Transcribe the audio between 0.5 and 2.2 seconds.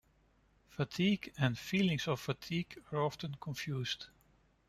Fatigue and 'feelings of